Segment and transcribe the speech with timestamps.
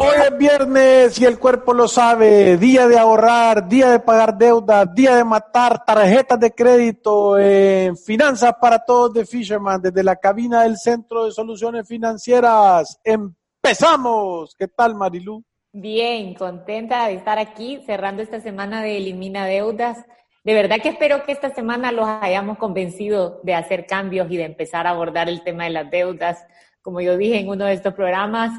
[0.00, 2.56] Hoy es viernes y el cuerpo lo sabe.
[2.56, 8.54] Día de ahorrar, día de pagar deudas, día de matar tarjetas de crédito en finanzas
[8.60, 13.00] para todos de Fisherman desde la cabina del Centro de Soluciones Financieras.
[13.02, 14.54] Empezamos.
[14.56, 15.42] ¿Qué tal, Marilu?
[15.72, 19.98] Bien, contenta de estar aquí cerrando esta semana de Elimina Deudas.
[20.44, 24.44] De verdad que espero que esta semana los hayamos convencido de hacer cambios y de
[24.44, 26.46] empezar a abordar el tema de las deudas.
[26.82, 28.52] Como yo dije en uno de estos programas,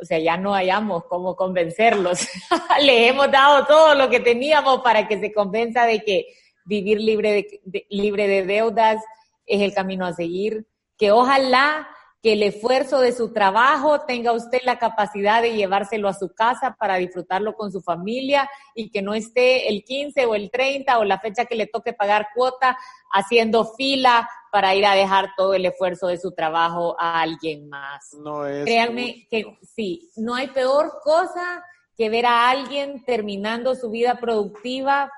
[0.00, 2.26] o sea, ya no hayamos cómo convencerlos.
[2.82, 6.26] Le hemos dado todo lo que teníamos para que se convenza de que
[6.64, 7.32] vivir libre
[7.64, 9.02] de, libre de deudas
[9.46, 11.88] es el camino a seguir, que ojalá
[12.22, 16.76] que el esfuerzo de su trabajo tenga usted la capacidad de llevárselo a su casa
[16.78, 21.04] para disfrutarlo con su familia y que no esté el 15 o el 30 o
[21.04, 22.76] la fecha que le toque pagar cuota
[23.10, 28.14] haciendo fila para ir a dejar todo el esfuerzo de su trabajo a alguien más.
[28.22, 31.64] No es Créanme que sí, no hay peor cosa
[31.96, 35.10] que ver a alguien terminando su vida productiva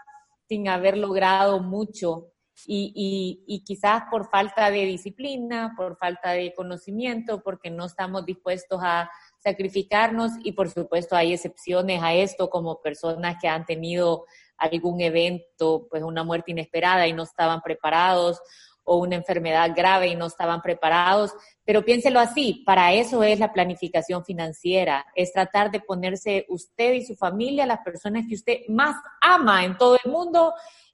[0.49, 2.32] sin haber logrado mucho
[2.67, 8.25] y, y, y, quizás por falta de disciplina, por falta de conocimiento, porque no estamos
[8.25, 14.25] dispuestos a sacrificarnos y por supuesto hay excepciones a esto como personas que han tenido
[14.57, 18.41] algún evento, pues una muerte inesperada y no estaban preparados
[18.85, 21.33] o una enfermedad grave y no estaban preparados.
[21.65, 27.05] Pero piénselo así, para eso es la planificación financiera, es tratar de ponerse usted y
[27.05, 30.53] su familia, las personas que usted más ama en todo el mundo,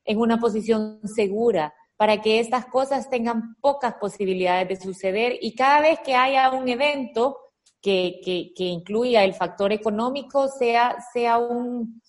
[0.08, 5.82] en una posición segura para que estas cosas tengan pocas posibilidades de suceder y cada
[5.82, 7.36] vez que haya un evento
[7.82, 12.00] que, que, que incluya el factor económico sea, sea un,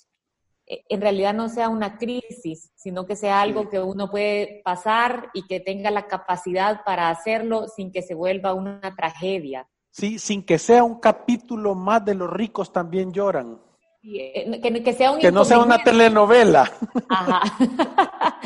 [0.66, 5.46] en realidad no sea una crisis, sino que sea algo que uno puede pasar y
[5.46, 9.68] que tenga la capacidad para hacerlo sin que se vuelva una tragedia.
[9.92, 13.60] Sí, sin que sea un capítulo más de los ricos también lloran.
[14.02, 16.72] Eh, que, sea un que no sea una telenovela.
[17.10, 17.42] Ajá.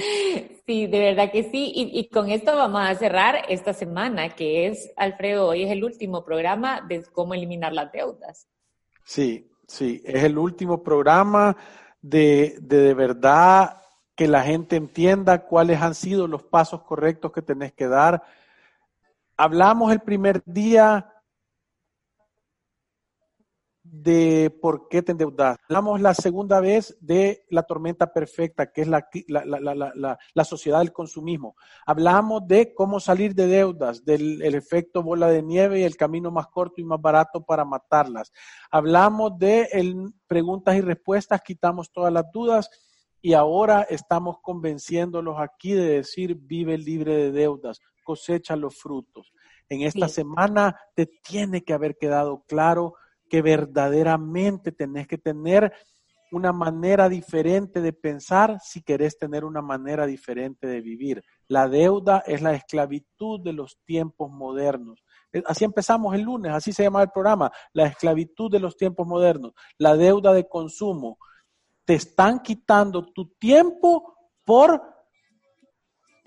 [0.66, 1.72] sí, de verdad que sí.
[1.76, 5.84] Y, y, con esto vamos a cerrar esta semana, que es, Alfredo, hoy es el
[5.84, 8.48] último programa de cómo eliminar las deudas.
[9.06, 11.56] Sí, sí, es el último programa
[12.02, 13.78] de, de, verdad
[14.16, 18.24] que la gente entienda cuáles han sido los pasos correctos que tenés que dar.
[19.38, 21.13] Hablamos el primer día
[23.96, 25.56] de por qué te endeudas.
[25.70, 30.80] Hablamos la segunda vez de la tormenta perfecta, que es la, la, la, la, sociedad
[30.80, 31.56] del consumismo.
[31.86, 36.32] Hablamos de cómo salir de deudas, del el efecto bola de nieve y el camino
[36.32, 38.34] más corto y más barato para matarlas.
[38.72, 42.72] Hablamos de el, preguntas y respuestas, quitamos todas las dudas
[43.22, 49.32] y ahora estamos convenciéndolos aquí de decir vive libre de deudas, cosecha los frutos.
[49.70, 52.96] En esta semana te tiene que haber quedado claro
[53.34, 55.74] que verdaderamente tenés que tener
[56.32, 61.24] una manera diferente de pensar si querés tener una manera diferente de vivir.
[61.48, 65.04] La deuda es la esclavitud de los tiempos modernos.
[65.48, 69.54] Así empezamos el lunes, así se llama el programa, la esclavitud de los tiempos modernos,
[69.80, 71.18] la deuda de consumo.
[71.86, 74.16] Te están quitando tu tiempo
[74.46, 74.80] por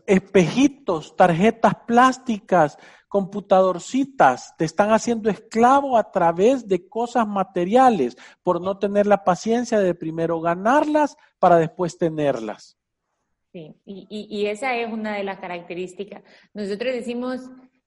[0.07, 2.77] espejitos, tarjetas plásticas,
[3.17, 9.79] computadorcitas, te están haciendo esclavo a través de cosas materiales por no tener la paciencia
[9.79, 12.77] de primero ganarlas para después tenerlas.
[13.55, 16.23] Sí, y, esa es una de las características.
[16.53, 17.41] Nosotros decimos,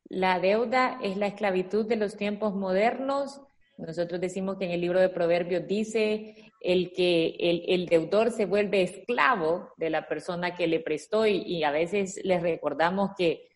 [0.06, 3.40] la deuda es la esclavitud de los tiempos modernos.
[3.78, 8.48] Nosotros decimos que en el libro de Proverbios dice el que el, el deudor se
[8.48, 13.49] vuelve esclavo de la persona que le prestó y, y a veces les recordamos que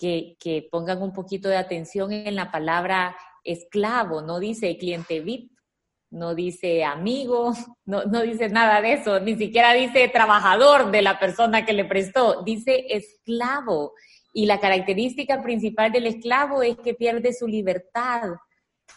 [0.00, 5.52] que, pongan un poquito de atención en la palabra esclavo, no dice cliente VIP,
[6.10, 7.52] no dice amigo,
[7.84, 11.84] no, no dice nada de eso, ni siquiera dice trabajador de la persona que le
[11.84, 13.92] prestó, dice esclavo.
[14.32, 18.30] Y la característica principal del esclavo es que pierde su libertad.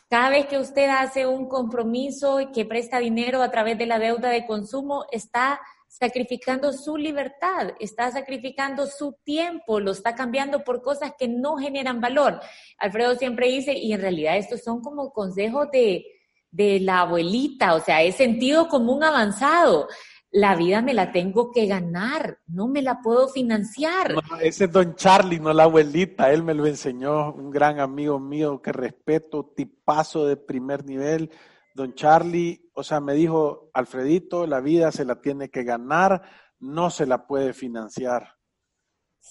[0.08, 3.98] cada vez que usted hace un compromiso y que presta dinero a través de la
[3.98, 5.60] deuda de consumo, está
[5.94, 12.02] sacrificando su libertad, está sacrificando su tiempo, lo está cambiando por cosas que no generan
[12.02, 12.40] valor.
[12.80, 16.04] Alfredo siempre dice, y en realidad estos son como consejos de,
[16.50, 19.88] de la abuelita, o sea, es sentido común avanzado.
[20.32, 24.16] La vida me la tengo que ganar, no me la puedo financiar.
[24.42, 28.60] ese es don Charlie, no la abuelita, él me lo enseñó, un gran amigo mío
[28.64, 31.30] que respeto, tipazo de primer nivel
[31.74, 36.22] don Charlie, o sea, me dijo, Alfredito, la vida se la tiene que ganar,
[36.60, 38.38] no se la puede financiar.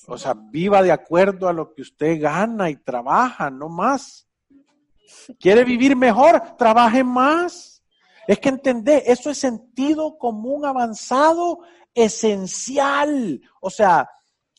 [0.06, 4.28] O sea, viva de acuerdo a lo que usted gana y trabaja, no más.
[5.38, 6.56] ¿Quiere vivir mejor?
[6.56, 7.82] Trabaje más.
[8.26, 11.60] Es que entender, eso es sentido común avanzado,
[11.94, 13.40] esencial.
[13.60, 14.08] O sea,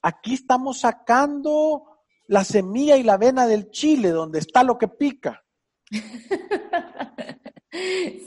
[0.01, 1.83] aquí estamos sacando
[2.27, 5.43] la semilla y la avena del chile, donde está lo que pica.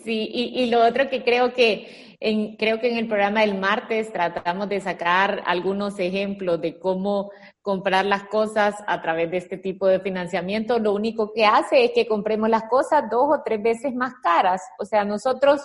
[0.04, 4.12] Sí, y, lo otro que creo que en, creo que en el programa del martes
[4.12, 7.30] tratamos de sacar algunos ejemplos de cómo
[7.62, 10.80] comprar las cosas a través de este tipo de financiamiento.
[10.80, 14.62] Lo único que hace es que compremos las cosas dos o tres veces más caras.
[14.80, 15.60] O sea, nosotros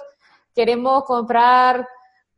[0.53, 1.87] queremos comprar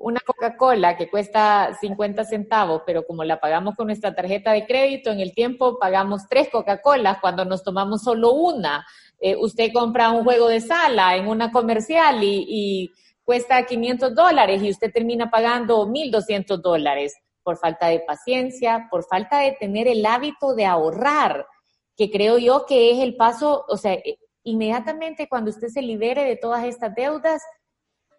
[0.04, 5.12] una Coca-Cola que cuesta 50 centavos, pero como la pagamos con nuestra tarjeta de crédito,
[5.12, 8.86] en el tiempo pagamos tres Coca-Colas cuando nos tomamos solo una.
[9.22, 12.92] Eh, usted compra un juego de sala en una comercial y,
[13.24, 19.40] cuesta 500 dólares y usted termina pagando 1.200 dólares por falta de paciencia, por falta
[19.40, 21.48] de tener el hábito de ahorrar,
[21.96, 23.98] que creo yo que es el paso, o sea,
[24.44, 27.42] inmediatamente cuando usted se libere de todas estas deudas,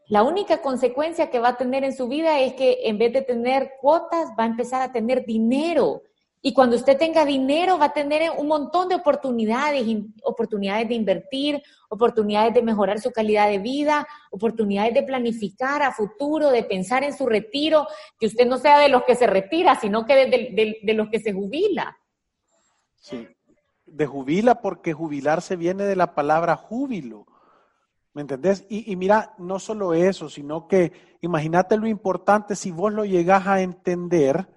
[0.09, 3.23] la única consecuencia que va a tener en su vida es que en vez de
[3.23, 6.03] tener cuotas, va a empezar a tener dinero.
[6.43, 9.83] Y cuando usted tenga dinero, va a tener un montón de oportunidades,
[10.23, 16.51] oportunidades de invertir, oportunidades de mejorar su calidad de vida, oportunidades de planificar a futuro,
[16.51, 17.87] de pensar en su retiro,
[18.19, 21.19] que usted no sea de los que se retira, sino que de, de los que
[21.19, 21.97] se jubila.
[22.97, 23.27] Sí,
[23.87, 27.27] de jubila porque jubilarse viene de la palabra júbilo.
[28.15, 28.65] ¿Me entendés?
[28.69, 33.61] Y, mira, no solo eso, sino que imagínate lo importante si vos lo llegás a
[33.61, 34.49] entender,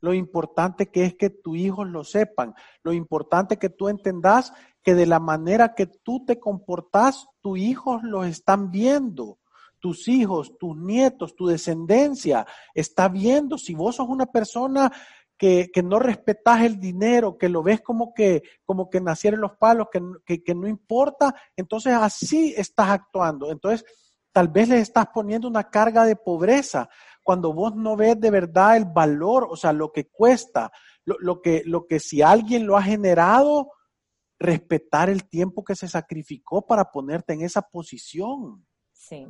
[0.00, 2.54] lo importante que es que tus hijos lo sepan,
[2.84, 4.52] lo importante que tú entendas
[4.84, 9.38] que de la manera que tú te comportas, tus hijos lo están viendo.
[9.80, 13.58] Tus hijos, tus nietos, tu descendencia está viendo.
[13.58, 14.90] Si vos sos una persona
[15.36, 19.88] que, no respetas el dinero, que lo ves como que, como que nacieron los palos,
[20.24, 23.50] que, que no importa, entonces así estás actuando.
[23.50, 23.84] Entonces,
[24.32, 26.88] tal vez le estás poniendo una carga de pobreza
[27.24, 30.70] cuando vos no ves de verdad el valor, o sea, lo que cuesta,
[31.04, 33.72] lo, que, lo que si alguien lo ha generado,
[34.38, 38.66] respetar el tiempo que se sacrificó para ponerte en esa posición.
[38.92, 39.26] Sí.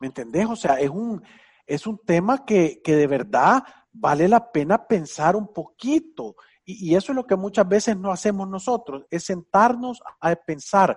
[0.00, 0.46] ¿Me entendés?
[0.46, 1.22] O sea, es un,
[1.66, 3.62] es un tema que, que de verdad
[3.92, 6.36] vale la pena pensar un poquito.
[6.64, 10.96] Y, eso es lo que muchas veces no hacemos nosotros, es sentarnos a pensar.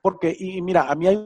[0.00, 1.16] Porque, y mira, a mí hay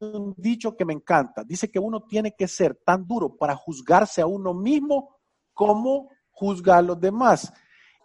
[0.00, 1.44] un dicho que me encanta.
[1.44, 5.16] Dice que uno tiene que ser tan duro para juzgarse a uno mismo
[5.52, 7.52] como juzga a los demás.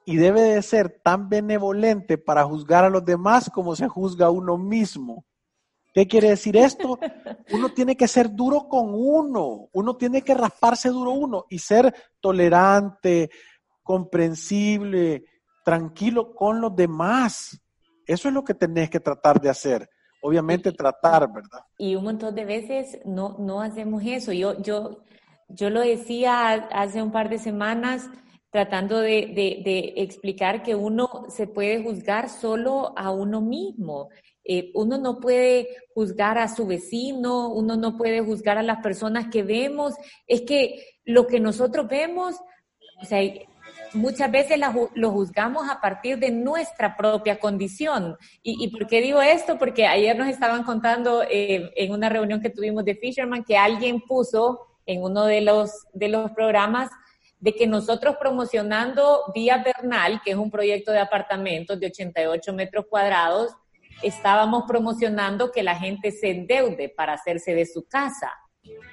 [0.06, 4.32] Y debe de ser tan benevolente para juzgar a los demás como se juzga a
[4.32, 5.26] uno mismo.
[5.98, 7.00] ¿Qué quiere decir esto?
[7.52, 11.92] Uno tiene que ser duro con uno, uno tiene que rasparse duro uno y ser
[12.20, 13.32] tolerante,
[13.82, 15.24] comprensible,
[15.66, 17.60] tranquilo con los demás.
[18.06, 19.90] Eso es lo que tenés que tratar de hacer
[20.22, 21.62] obviamente tratar, ¿verdad?
[21.80, 24.32] Y un montón de veces no, no hacemos eso.
[24.34, 25.00] Yo, yo,
[25.48, 28.08] yo lo decía hace un par de semanas
[28.52, 29.32] tratando de,
[29.64, 34.10] de, explicar que uno se puede juzgar solo a uno mismo.
[34.44, 39.28] Eh, uno no puede juzgar a su vecino, uno no puede juzgar a las personas
[39.28, 39.94] que vemos.
[40.26, 42.36] Es que lo que nosotros vemos,
[43.02, 43.22] o sea,
[43.94, 44.60] muchas veces
[44.94, 48.16] lo juzgamos a partir de nuestra propia condición.
[48.42, 49.58] ¿Y, por qué digo esto?
[49.58, 54.02] Porque ayer nos estaban contando eh, en una reunión que tuvimos de Fisherman que alguien
[54.02, 56.90] puso en uno de los, de los programas
[57.40, 62.86] de que nosotros promocionando Vía Bernal, que es un proyecto de apartamentos de 88 metros
[62.90, 63.52] cuadrados,
[64.02, 68.32] estábamos promocionando que la gente se endeude para hacerse de su casa.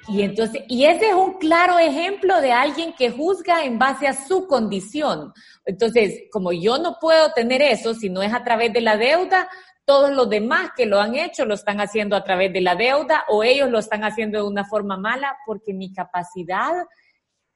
[0.07, 4.13] Y entonces, y ese es un claro ejemplo de alguien que juzga en base a
[4.13, 5.33] su condición.
[5.65, 9.49] Entonces, como yo no puedo tener eso si no es a través de la deuda,
[9.83, 13.23] todos los demás que lo han hecho lo están haciendo a través de la deuda
[13.29, 16.73] o ellos lo están haciendo de una forma mala porque mi capacidad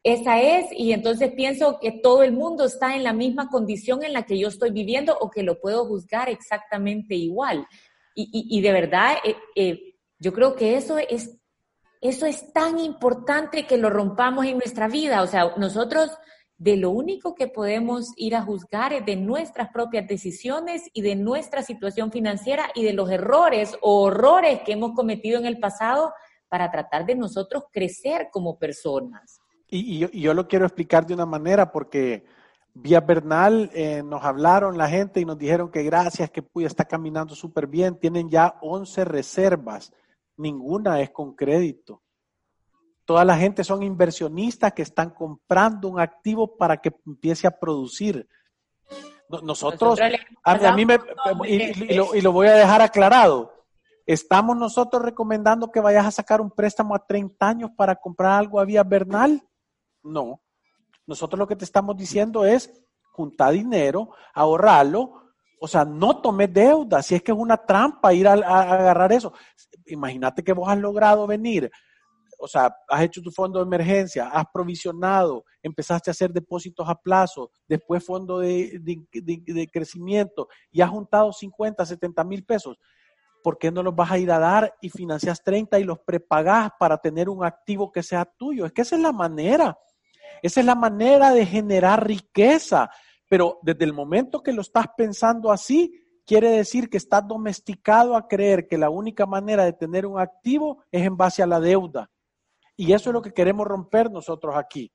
[0.03, 4.13] esa es y entonces pienso que todo el mundo está en la misma condición en
[4.13, 7.67] la que yo estoy viviendo o que lo puedo juzgar exactamente igual.
[8.21, 11.37] Y, de verdad, eh, eh, yo creo que eso es,
[12.01, 15.21] eso es tan importante que lo rompamos en nuestra vida.
[15.21, 16.11] O sea, nosotros
[16.57, 21.15] de lo único que podemos ir a juzgar es de nuestras propias decisiones y de
[21.15, 26.13] nuestra situación financiera y de los errores o horrores que hemos cometido en el pasado
[26.49, 29.38] para tratar de nosotros crecer como personas.
[29.69, 32.25] Y, yo, lo quiero explicar de una manera porque
[32.73, 36.85] vía Bernal eh, nos hablaron la gente y nos dijeron que gracias, que Puya está
[36.85, 39.93] caminando súper bien, tienen ya 11 reservas,
[40.37, 42.01] ninguna es con crédito.
[43.05, 48.27] Toda la gente son inversionistas que están comprando un activo para que empiece a producir.
[49.43, 49.99] Nosotros,
[50.43, 50.99] a, mí me,
[51.45, 53.59] y, lo, y lo voy a dejar aclarado,
[54.09, 58.59] ¿Estamos nosotros recomendando que vayas a sacar un préstamo a 30 años para comprar algo
[58.59, 59.47] a vía Bernal?
[60.03, 60.41] No.
[61.05, 62.71] Nosotros lo que te estamos diciendo es
[63.13, 65.19] juntar dinero, ahorrarlo,
[65.59, 69.33] o sea, no tomes deuda, si es que es una trampa ir a, agarrar eso.
[69.87, 71.69] Imagínate que vos has logrado venir,
[72.37, 76.95] o sea, has hecho tu fondo de emergencia, has provisionado, empezaste a hacer depósitos a
[76.95, 82.77] plazo, después fondo de, de crecimiento y has juntado 50, 70 mil pesos.
[83.41, 86.71] ¿Por qué no los vas a ir a dar y financias 30 y los prepagás
[86.77, 88.65] para tener un activo que sea tuyo?
[88.65, 89.77] Es que esa es la manera.
[90.41, 92.89] Esa es la manera de generar riqueza.
[93.27, 98.27] Pero desde el momento que lo estás pensando así, quiere decir que estás domesticado a
[98.27, 102.09] creer que la única manera de tener un activo es en base a la deuda.
[102.75, 104.91] Y eso es lo que queremos romper nosotros aquí.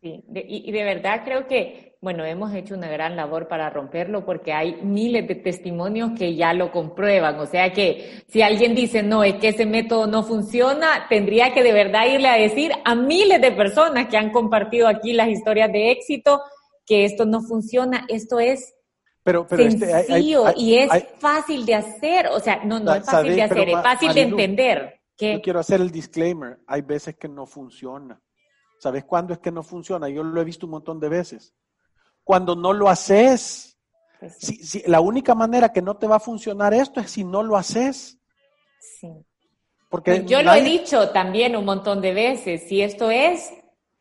[0.00, 4.52] Sí, y, de verdad creo que, bueno, hemos hecho una gran labor para romperlo porque
[4.52, 7.40] hay miles de testimonios que ya lo comprueban.
[7.40, 11.64] O sea que si alguien dice, no, es que ese método no funciona, tendría que
[11.64, 15.72] de verdad irle a decir a miles de personas que han compartido aquí las historias
[15.72, 16.42] de éxito
[16.86, 18.04] que esto no funciona.
[18.08, 18.74] Esto es
[19.24, 22.28] pero, pero este, sencillo y es fácil de hacer.
[22.28, 25.00] O sea, no, no es fácil de hacer, es fácil de entender.
[25.16, 25.34] Que...
[25.34, 26.60] Yo quiero hacer el disclaimer.
[26.68, 28.22] Hay veces que no funciona.
[28.78, 30.08] ¿Sabes cuándo es que no funciona?
[30.08, 31.54] Yo lo he visto un montón de veces.
[32.24, 33.78] Cuando no lo haces.
[34.20, 37.42] Pues si, la única manera que no te va a funcionar esto es si no
[37.42, 38.18] lo haces.
[38.80, 39.08] Sí.
[39.88, 42.68] Porque pues yo lo he dicho también un montón de veces.
[42.68, 43.50] Si esto es,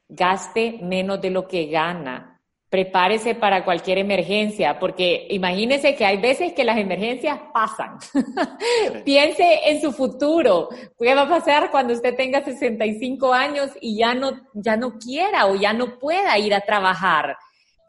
[0.07, 2.37] gaste menos de lo que gana
[2.69, 7.97] prepárese para cualquier emergencia, porque imagínese que hay veces que las emergencias pasan.
[9.05, 10.67] Piense en su futuro.
[11.00, 15.47] ¿Qué va a pasar cuando usted tenga 65 años y ya no, ya no quiera
[15.47, 17.38] o ya no pueda ir a trabajar?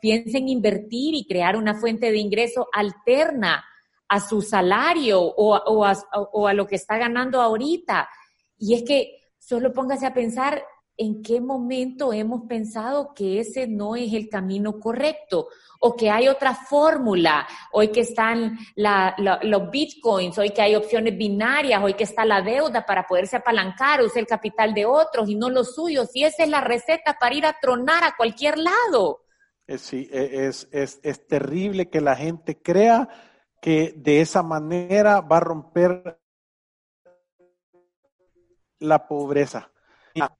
[0.00, 3.64] Piense en invertir y crear una fuente de ingreso alterna
[4.08, 8.08] a su salario o, o, a, o a lo que está ganando ahorita.
[8.56, 10.62] Y es que solo póngase a pensar
[10.98, 16.26] en qué momento hemos pensado que ese no es el camino correcto o que hay
[16.26, 22.24] otra fórmula, hoy que están los bitcoins, hoy que hay opciones binarias, hoy que está
[22.24, 26.24] la deuda para poderse apalancar, usar el capital de otros y no los suyos, y
[26.24, 29.20] esa es la receta para ir a tronar a cualquier lado.
[29.68, 33.08] Sí, e, es, es terrible que la gente crea
[33.62, 36.18] que de esa manera va a romper
[38.80, 39.70] la pobreza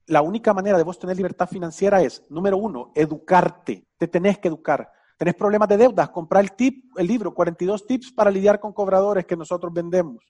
[0.07, 3.85] la única manera de vos tener libertad financiera es, número uno, educarte.
[3.97, 4.91] Te tenés que educar.
[5.17, 9.25] Tenés problemas de deudas, comprar el tip, el libro, 42 tips para lidiar con cobradores
[9.25, 10.23] que nosotros vendemos.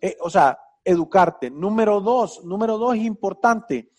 [0.00, 1.50] Eh, o sea, educarte.
[1.50, 3.90] Número dos, número dos importante.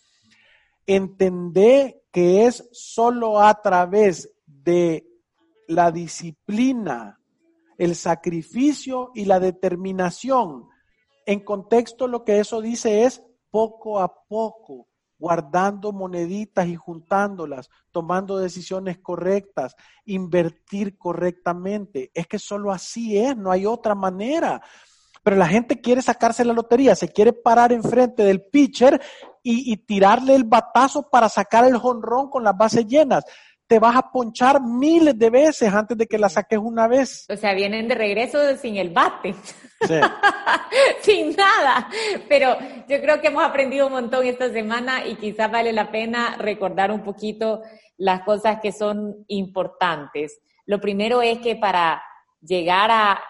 [0.86, 5.06] Entender que es solo a través de
[5.66, 7.20] la disciplina,
[7.76, 10.68] el sacrificio y la determinación.
[11.26, 14.88] En contexto, lo que eso dice es poco a poco,
[15.18, 19.74] guardando moneditas y juntándolas, tomando decisiones correctas,
[20.04, 22.10] invertir correctamente.
[22.14, 24.62] Es que solo así es, no hay otra manera.
[25.22, 29.00] Pero la gente quiere sacarse la lotería, se quiere parar enfrente del pitcher
[29.42, 33.24] y, y tirarle el batazo para sacar el jonrón con las bases llenas
[33.68, 37.26] te vas a ponchar miles de veces antes de que la saques una vez.
[37.28, 39.34] O sea, vienen de regreso sin el bate.
[41.02, 41.88] sin nada.
[42.28, 42.56] Pero
[42.88, 46.90] yo creo que hemos aprendido un montón esta semana y quizás vale la pena recordar
[46.90, 47.62] un poquito
[47.98, 50.40] las cosas que son importantes.
[50.64, 52.02] Lo primero es que para
[52.40, 53.22] llegar a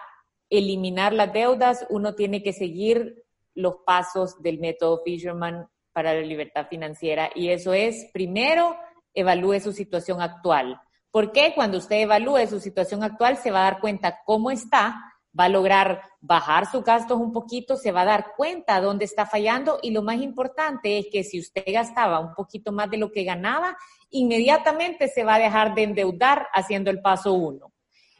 [0.49, 3.23] eliminar las deudas, uno tiene que seguir
[3.55, 7.29] los pasos del método Fisherman para la libertad financiera.
[7.35, 8.77] Y eso es, primero,
[9.13, 10.79] evalúe su situación actual.
[11.11, 14.95] Porque cuando usted evalúe su situación actual se va a dar cuenta cómo está,
[15.37, 19.25] va a lograr bajar sus gastos un poquito, se va a dar cuenta dónde está
[19.25, 23.11] fallando y lo más importante es que si usted gastaba un poquito más de lo
[23.11, 23.77] que ganaba,
[24.09, 27.73] inmediatamente se va a dejar de endeudar haciendo el paso uno.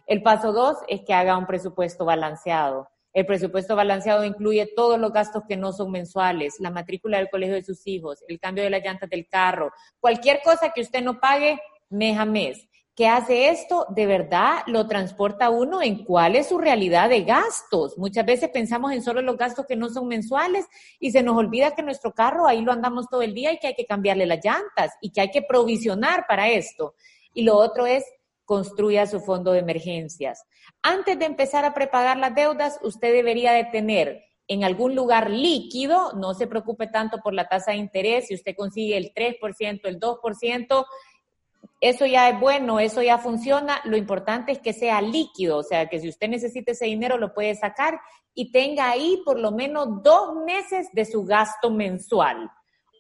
[0.06, 2.90] El paso dos es que haga un presupuesto balanceado.
[3.14, 7.56] El presupuesto balanceado incluye todos los gastos que no son mensuales, la matrícula del colegio
[7.56, 11.20] de sus hijos, el cambio de las llantas del carro, cualquier cosa que usted no
[11.20, 12.70] pague mes a mes.
[13.00, 13.86] ¿Qué hace esto?
[13.96, 17.98] De verdad lo transporta uno en cuál es su realidad de gastos.
[17.98, 20.66] Muchas veces pensamos en solo los gastos que no son mensuales
[21.00, 23.68] y se nos olvida que nuestro carro ahí lo andamos todo el día y que
[23.68, 26.94] hay que cambiarle las llantas y que hay que provisionar para esto.
[27.34, 28.04] Y lo otro es
[28.50, 30.44] construya su fondo de emergencias.
[30.82, 36.14] Antes de empezar a prepagar las deudas, usted debería de tener en algún lugar líquido,
[36.14, 40.00] no se preocupe tanto por la tasa de interés, si usted consigue el 3%, el
[40.00, 40.86] 2%,
[41.80, 43.82] eso ya es bueno, eso ya funciona.
[43.84, 47.36] Lo importante es que sea líquido, o sea, que si usted necesita ese dinero lo
[47.36, 48.00] puede sacar
[48.34, 52.50] y tenga ahí por lo menos dos meses de su gasto mensual.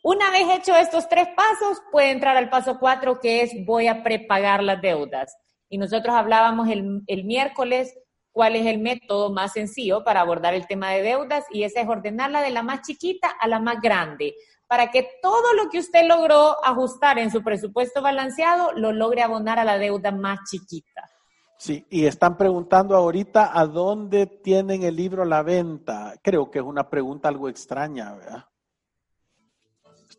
[0.03, 4.03] Una vez hecho estos tres pasos, puede entrar al paso cuatro, que es voy a
[4.03, 5.35] prepagar las deudas.
[5.69, 7.93] Y nosotros hablábamos el, el miércoles
[8.31, 11.87] cuál es el método más sencillo para abordar el tema de deudas y ese es
[11.87, 14.35] ordenarla de la más chiquita a la más grande
[14.69, 19.57] para que todo lo que usted logró ajustar en su presupuesto balanceado lo logre abonar
[19.57, 21.09] a la deuda más chiquita.
[21.57, 26.13] Sí, y están preguntando ahorita a dónde tienen el libro a la venta.
[26.21, 28.45] Creo que es una pregunta algo extraña, ¿verdad?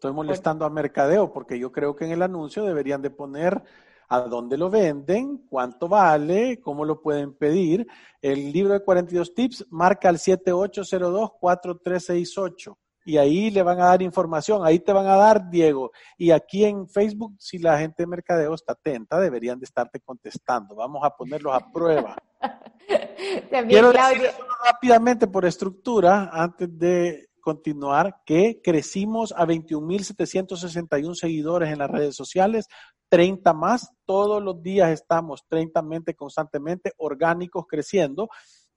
[0.01, 3.63] Estoy molestando a Mercadeo porque yo creo que en el anuncio deberían de poner
[4.09, 7.87] a dónde lo venden, cuánto vale, cómo lo pueden pedir.
[8.23, 14.65] El libro de 42 tips marca al 7802-4368 y ahí le van a dar información,
[14.65, 15.91] ahí te van a dar, Diego.
[16.17, 20.77] Y aquí en Facebook, si la gente de mercadeo está atenta, deberían de estarte contestando.
[20.77, 22.17] Vamos a ponerlos a prueba.
[23.69, 24.31] Quiero decir
[24.65, 32.69] rápidamente por estructura, antes de continuar, que crecimos a 21.761 seguidores en las redes sociales,
[33.09, 35.83] 30 más, todos los días estamos 30
[36.17, 38.29] constantemente orgánicos creciendo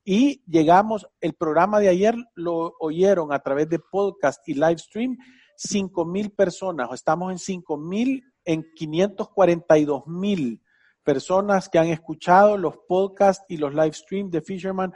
[0.03, 5.17] y llegamos, el programa de ayer lo oyeron a través de podcast y live stream,
[5.55, 10.61] 5 mil personas, estamos en 5 mil, en 542 mil
[11.03, 14.93] personas que han escuchado los podcasts y los live stream de Fisherman.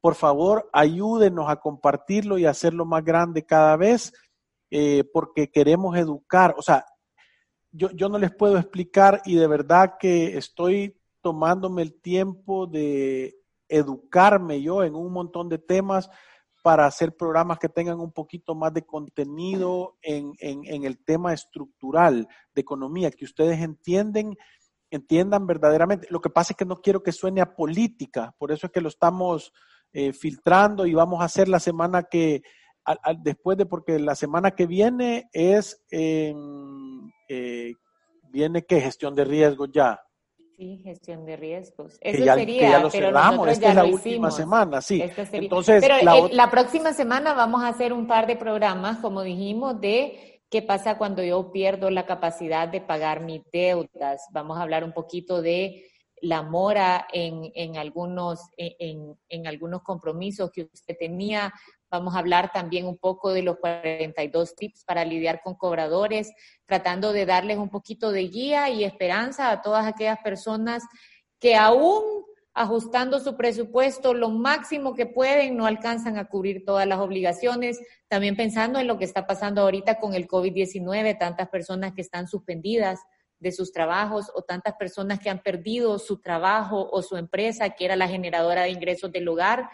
[0.00, 4.12] Por favor, ayúdenos a compartirlo y hacerlo más grande cada vez,
[4.70, 6.54] eh, porque queremos educar.
[6.58, 6.84] O sea,
[7.70, 13.36] yo, yo no les puedo explicar y de verdad que estoy tomándome el tiempo de
[13.68, 16.08] educarme yo en un montón de temas
[16.62, 22.60] para hacer programas que tengan un poquito más de contenido en, el tema estructural de
[22.60, 24.36] economía, que ustedes entienden,
[24.90, 26.08] entiendan verdaderamente.
[26.10, 28.80] Lo que pasa es que no quiero que suene a política, por eso es que
[28.80, 29.52] lo estamos
[29.98, 32.42] eh, filtrando y vamos a hacer la semana que,
[33.22, 36.34] después de, porque la semana que viene es, eh,
[38.28, 40.02] viene que gestión de riesgo ya.
[40.58, 41.96] Sí, gestión de riesgos.
[42.02, 45.02] Eso ya, sería, ya lo pero cerramos, esta es la última semana, sí.
[45.32, 46.28] Entonces, pero la...
[46.30, 50.98] la próxima semana vamos a hacer un par de programas, como dijimos, de qué pasa
[50.98, 54.26] cuando yo pierdo la capacidad de pagar mis deudas.
[54.30, 55.86] Vamos a hablar un poquito de
[56.22, 61.52] la mora en, algunos, en, en, algunos compromisos que usted tenía.
[61.90, 66.32] Vamos a hablar también un poco de los 42 tips para lidiar con cobradores,
[66.64, 70.82] tratando de darles un poquito de guía y esperanza a todas aquellas personas
[71.38, 72.24] que aún
[72.56, 77.78] ajustando su presupuesto lo máximo que pueden, no alcanzan a cubrir todas las obligaciones.
[78.08, 82.26] También pensando en lo que está pasando ahorita con el COVID-19, tantas personas que están
[82.26, 83.00] suspendidas
[83.38, 87.84] de sus trabajos o tantas personas que han perdido su trabajo o su empresa, que
[87.84, 89.68] era la generadora de ingresos del hogar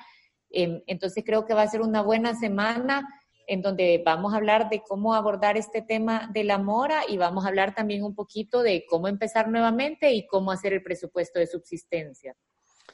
[0.52, 3.08] Em, entonces creo que va a ser una buena semana
[3.46, 7.44] en donde vamos a hablar de cómo abordar este tema de la mora y vamos
[7.44, 11.46] a hablar también un poquito de cómo empezar nuevamente y cómo hacer el presupuesto de
[11.46, 12.36] subsistencia.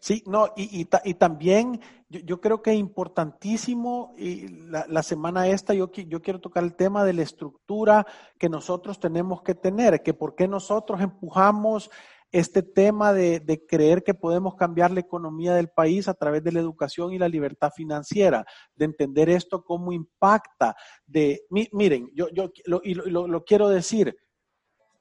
[0.00, 5.90] Sí, no, y, y, también yo, creo que importantísimo y la, la, semana esta yo,
[5.92, 8.06] yo quiero tocar el tema de la estructura
[8.38, 11.90] que nosotros tenemos que tener, que por qué nosotros empujamos
[12.30, 16.61] este tema de, creer que podemos cambiar la economía del país a través de la
[16.61, 22.80] educación y la libertad financiera, de entender esto cómo impacta, de, miren, yo, yo lo,
[22.84, 24.16] y lo, quiero decir,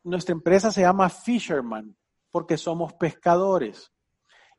[0.04, 1.96] nuestra empresa se llama Fisherman
[2.32, 3.92] porque somos pescadores.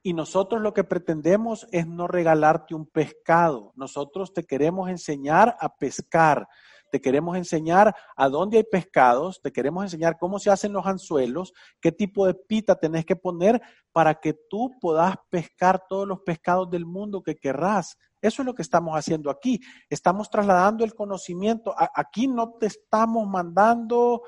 [0.03, 3.73] Y nosotros lo que pretendemos es no regalarte un pescado.
[3.75, 6.49] Nosotros te queremos enseñar a pescar
[6.91, 11.53] te queremos enseñar a dónde hay pescados, te queremos enseñar cómo se hacen los anzuelos,
[11.81, 13.61] qué tipo de pita tenés que poner
[13.93, 17.97] para que tú puedas pescar todos los pescados del mundo que querrás.
[18.21, 19.61] Eso es lo que estamos haciendo aquí.
[19.89, 21.75] Estamos trasladando el conocimiento.
[21.77, 24.23] Aquí no te estamos mandando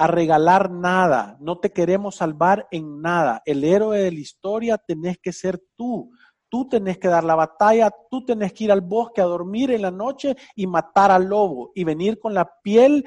[0.00, 3.42] a regalar nada, no te queremos salvar en nada.
[3.44, 6.10] El héroe de la historia tenés que ser tú.
[6.48, 9.82] tú tenés que dar la batalla, tú tenés que ir al bosque a dormir en
[9.82, 13.06] la noche y matar al lobo y venir con la piel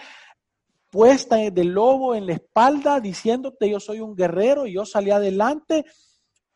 [0.92, 5.86] puesta del lobo en la espalda diciéndote yo soy un guerrero y yo salí adelante.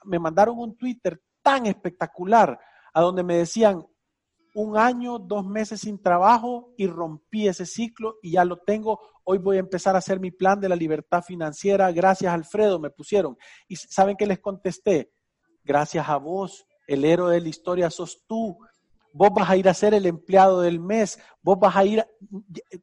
[0.05, 2.59] Me mandaron un Twitter tan espectacular
[2.93, 3.83] a donde me decían
[4.57, 8.99] un año, dos meses sin trabajo y rompí ese ciclo y ya lo tengo.
[9.23, 11.91] Hoy voy a empezar a hacer mi plan de la libertad financiera.
[11.91, 13.37] Gracias, Alfredo, me pusieron.
[13.67, 15.11] Y saben que les contesté,
[15.63, 18.57] gracias a vos, el héroe de la historia sos tú
[19.13, 22.05] vos vas a ir a ser el empleado del mes, vos vas a ir,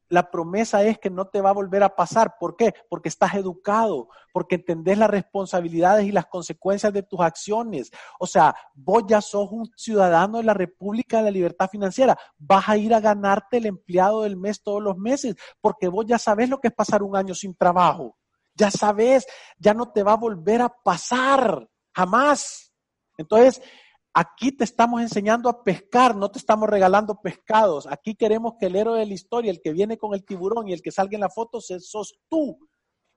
[0.09, 2.37] la promesa es que no te va a volver a pasar.
[2.39, 2.75] ¿Por qué?
[2.89, 7.91] Porque estás educado, porque entendés las responsabilidades y las consecuencias de tus acciones.
[8.19, 12.69] O sea, vos ya sos un ciudadano de la República de la Libertad Financiera, vas
[12.69, 16.49] a ir a ganarte el empleado del mes todos los meses, porque vos ya sabés
[16.49, 18.17] lo que es pasar un año sin trabajo.
[18.57, 19.27] Ya sabes,
[19.59, 22.73] ya no te va a volver a pasar, jamás.
[23.17, 23.61] Entonces,
[24.17, 27.89] Aquí te estamos enseñando a pescar, no te estamos regalando pescados.
[27.91, 30.73] Aquí queremos que el héroe de la historia, el que viene con el tiburón y
[30.73, 32.57] el que salga en la foto, sos tú.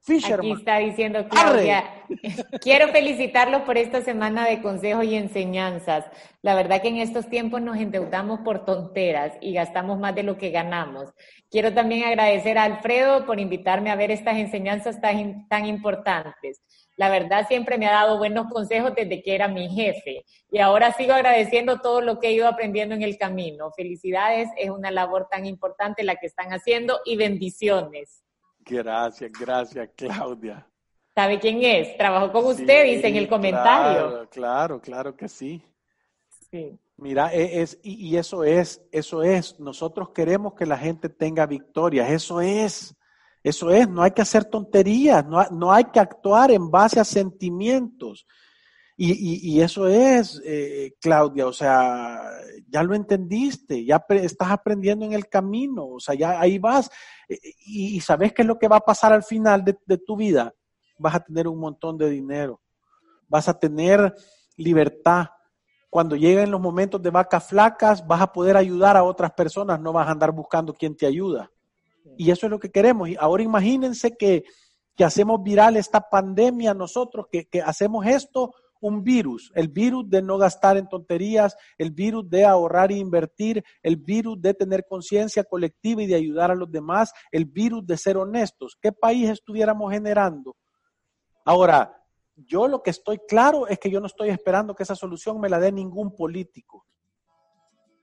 [0.02, 0.52] Fisherman.
[0.52, 1.84] Aquí está diciendo Claudia,
[2.62, 6.06] quiero felicitarlos por esta semana de consejos y enseñanzas.
[6.42, 10.38] La verdad que en estos tiempos nos endeudamos por tonteras y gastamos más de lo
[10.38, 11.10] que ganamos.
[11.50, 16.62] Quiero también agradecer a Alfredo por invitarme a ver estas enseñanzas tan, tan importantes.
[16.96, 20.94] La verdad siempre me ha dado buenos consejos desde que era mi jefe y ahora
[20.94, 23.72] sigo agradeciendo todo lo que he ido aprendiendo en el camino.
[23.76, 28.24] Felicidades, es una labor tan importante la que están haciendo y bendiciones.
[28.70, 30.68] Gracias, gracias Claudia.
[31.16, 31.98] ¿Sabe quién es?
[31.98, 34.08] Trabajó con usted, dice en el comentario.
[34.08, 35.64] Claro, claro, claro que sí.
[36.52, 36.78] Sí.
[36.98, 39.60] Mira, e, es, y, y, eso es, eso es.
[39.60, 42.96] Nosotros queremos que la gente tenga victorias, eso es.
[43.48, 48.28] Eso es, no hay que hacer tonterías, no, hay que actuar en base a sentimientos.
[49.00, 52.20] Y, eso es, eh, Claudia, o sea,
[52.68, 56.90] ya lo entendiste, ya estás aprendiendo en el camino, o sea, ya ahí vas.
[57.30, 60.16] Eh, y, sabes qué es lo que va a pasar al final de, de tu
[60.16, 60.52] vida.
[60.98, 62.60] Vas a tener un montón de dinero,
[63.28, 64.16] vas a tener
[64.56, 65.28] libertad,
[65.90, 69.94] cuando lleguen los momentos de vacas flacas, vas a poder ayudar a otras personas, no
[69.94, 71.50] vas a andar buscando quién te ayuda.
[72.18, 73.10] Y eso es lo que queremos.
[73.10, 74.44] Y ahora imagínense que,
[75.00, 80.78] hacemos viral esta pandemia nosotros, que, hacemos esto un virus, el virus de no gastar
[80.78, 86.08] en tonterías, el virus de ahorrar e invertir, el virus de tener conciencia colectiva y
[86.08, 88.78] de ayudar a los demás, el virus de ser honestos.
[88.82, 90.56] ¿Qué país estuviéramos generando?
[91.46, 91.94] Ahora,
[92.36, 95.50] yo lo que estoy claro es que yo no estoy esperando que esa solución me
[95.50, 96.86] la dé ningún político.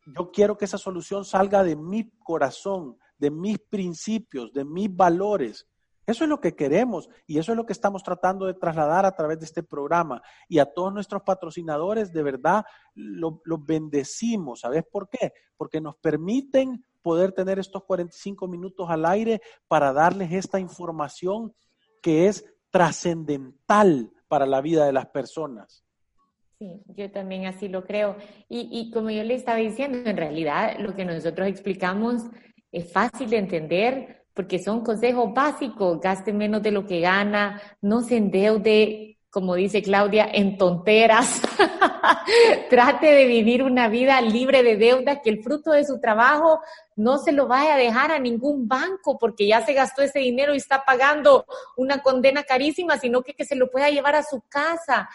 [0.07, 5.67] Yo quiero que esa solución salga de mi corazón, de mis principios, de mis valores.
[6.07, 9.17] Eso es lo que queremos y eso es lo que estamos tratando de trasladar a
[9.17, 10.23] través de este programa.
[10.49, 12.65] Y a todos nuestros patrocinadores, de verdad,
[12.95, 14.61] los bendecimos.
[14.61, 15.33] ¿Sabes por qué?
[15.57, 21.55] Porque nos permiten poder tener estos 45 minutos al aire para darles esta información
[22.03, 25.85] que es trascendental para la vida de las personas.
[26.59, 28.17] Sí, yo también así lo creo.
[28.49, 32.23] Y, y como yo le estaba diciendo, en realidad lo que nosotros explicamos
[32.73, 38.03] es fácil de entender porque son consejos básicos, gaste menos de lo que gana, no
[38.03, 41.41] se endeude, como dice Claudia, en tonteras,
[42.71, 46.61] trate de vivir una vida libre de deuda, que el fruto de su trabajo
[46.95, 50.55] no se lo vaya a dejar a ningún banco porque ya se gastó ese dinero
[50.55, 54.43] y está pagando una condena carísima, sino que, que se lo pueda llevar a su
[54.49, 55.09] casa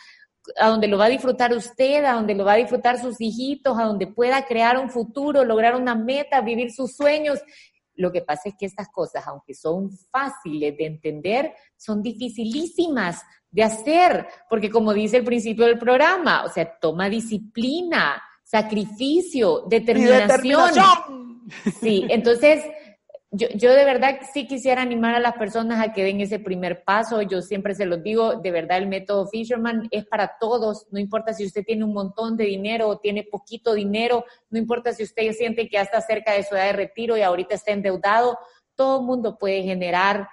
[0.58, 3.78] a donde lo va a disfrutar usted, a donde lo va a disfrutar sus hijitos,
[3.78, 7.40] a donde pueda crear un futuro, lograr una meta, vivir sus sueños.
[8.00, 13.64] Lo que pasa es que estas cosas, aunque son fáciles de entender, son dificilísimas de
[13.64, 20.28] hacer, porque como dice el principio del programa, o sea, toma disciplina, sacrificio, determinación.
[20.28, 21.50] determinación.
[21.82, 22.64] Sí, entonces
[23.32, 26.84] yo, yo de verdad sí quisiera animar a las personas a que den ese primer
[26.84, 27.22] paso.
[27.22, 30.88] Yo siempre se los digo, de verdad el método Fisherman es para todos.
[30.90, 34.94] No importa si usted tiene un montón de dinero o tiene poquito dinero, no importa
[34.94, 37.72] si usted siente que ya está cerca de su edad de retiro y ahorita está
[37.72, 38.40] endeudado,
[38.76, 40.28] todo el mundo puede generar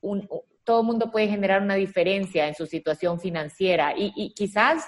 [0.00, 0.28] un,
[0.64, 4.84] todo mundo puede generar una diferencia en su situación financiera y, y quizás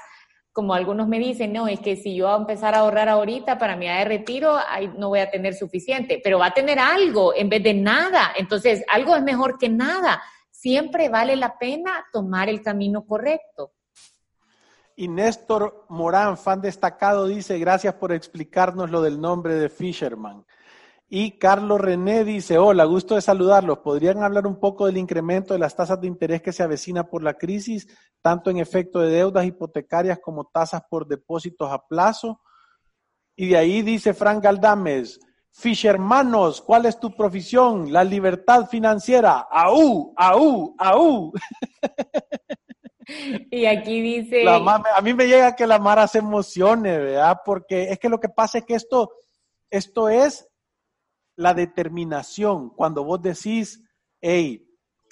[0.58, 3.58] como algunos me dicen, no, es que si yo voy a empezar a ahorrar ahorita
[3.58, 4.56] para mi edad de retiro,
[4.96, 8.32] no voy a tener suficiente, pero va a tener algo en vez de nada.
[8.36, 10.20] Entonces, algo es mejor que nada.
[10.50, 13.70] Siempre vale la pena tomar el camino correcto.
[14.96, 20.44] Y Néstor Morán, fan destacado, dice, gracias por explicarnos lo del nombre de Fisherman.
[21.10, 23.78] Y Carlos René dice, hola, gusto de saludarlos.
[23.78, 27.22] ¿Podrían hablar un poco del incremento de las tasas de interés que se avecina por
[27.22, 27.88] la crisis,
[28.20, 32.42] tanto en efecto de deudas hipotecarias como tasas por depósitos a plazo?
[33.34, 35.18] Y de ahí dice Frank Galdames,
[35.50, 37.90] Fishermanos, ¿cuál es tu profesión?
[37.90, 39.46] La libertad financiera.
[39.50, 40.12] ¡Aú!
[40.16, 40.74] ¡Aú!
[40.78, 41.32] ¡Aú!
[43.50, 44.44] Y aquí dice...
[44.46, 47.40] a mí me llega que la Mara se emocione, ¿verdad?
[47.44, 49.10] Porque es que lo que pasa es que esto,
[49.70, 50.47] esto es
[51.38, 52.70] la determinación.
[52.70, 53.82] Cuando vos decís,
[54.20, 54.68] hey,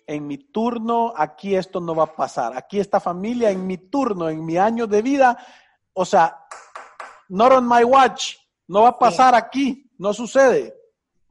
[0.08, 2.56] en mi turno, aquí esto no va a pasar.
[2.56, 5.38] Aquí esta familia, en mi turno, en mi año de vida,
[5.92, 6.36] o sea,
[7.28, 8.34] not on my watch,
[8.66, 10.74] no va a pasar aquí, no sucede.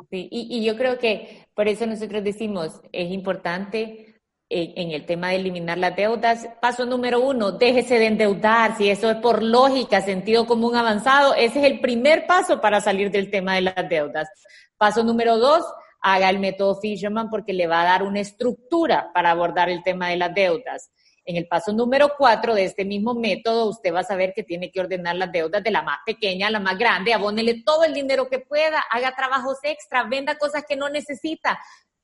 [0.10, 4.15] Sí, y, yo creo que por eso nosotros decimos, es importante
[4.50, 6.48] en, el tema de eliminar las deudas.
[6.62, 8.78] Paso número uno, déjese de endeudar.
[8.78, 13.12] Si eso es por lógica, sentido común avanzado, ese es el primer paso para salir
[13.12, 14.30] del tema de las deudas.
[14.78, 15.64] Paso número dos,
[16.02, 20.10] haga el método Fisherman porque le va a dar una estructura para abordar el tema
[20.10, 20.92] de las deudas.
[21.28, 24.70] En el paso número cuatro de este mismo método, usted va a saber que tiene
[24.70, 27.96] que ordenar las deudas de la más pequeña a la más grande, abónele todo el
[27.96, 31.60] dinero que pueda, haga trabajos extra, venda cosas que no necesita.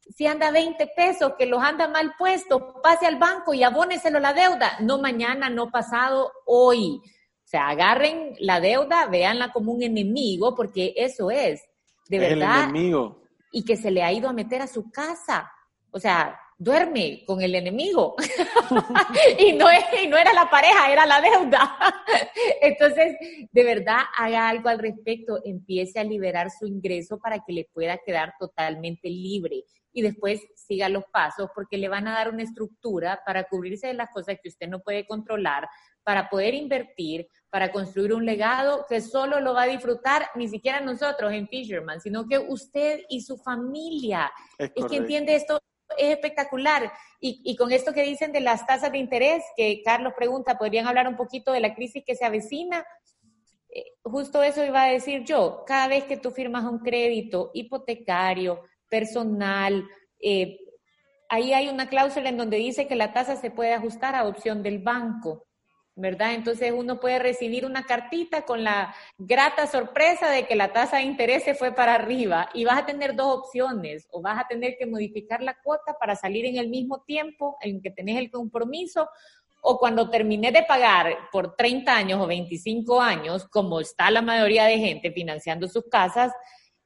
[0.09, 4.33] Si anda 20 pesos, que los anda mal puestos, pase al banco y abóneselo la
[4.33, 4.77] deuda.
[4.81, 7.01] No mañana, no pasado, hoy.
[7.03, 11.61] O sea, agarren la deuda, véanla como un enemigo, porque eso es
[12.09, 12.63] de verdad.
[12.63, 13.23] enemigo.
[13.51, 15.51] Y que se le ha ido a meter a su casa.
[15.91, 18.15] O sea, duerme con el enemigo.
[19.39, 19.65] y, no
[20.01, 21.75] y no era la pareja, era la deuda.
[22.61, 23.15] Entonces,
[23.51, 27.97] de verdad, haga algo al respecto, empiece a liberar su ingreso para que le pueda
[28.05, 29.63] quedar totalmente libre.
[29.93, 33.93] Y después siga los pasos porque le van a dar una estructura para cubrirse de
[33.93, 35.67] las cosas que usted no puede controlar,
[36.03, 40.79] para poder invertir, para construir un legado que solo lo va a disfrutar ni siquiera
[40.79, 44.31] nosotros en Fisherman, sino que usted y su familia.
[44.57, 45.59] Es, que entiende esto,
[45.97, 46.91] es espectacular.
[47.19, 51.07] Y, con esto que dicen de las tasas de interés, que Carlos pregunta, ¿podrían hablar
[51.07, 52.83] un poquito de la crisis que se avecina?
[53.69, 55.63] Eh, justo eso iba a decir yo.
[55.67, 59.87] Cada vez que tú firmas un crédito hipotecario, personal,
[60.19, 60.59] eh,
[61.29, 64.61] ahí hay una cláusula en donde dice que la tasa se puede ajustar a opción
[64.61, 65.47] del banco.
[65.93, 66.33] ¿verdad?
[66.33, 71.03] Entonces uno puede recibir una cartita con la grata sorpresa de que la tasa de
[71.03, 74.77] interés se fue para arriba y vas a tener dos opciones, o vas a tener
[74.79, 79.09] que modificar la cuota para salir en el mismo tiempo en que tenés el compromiso,
[79.61, 84.65] o cuando termines de pagar por 30 años o 25 años, como está la mayoría
[84.65, 86.31] de gente financiando sus casas,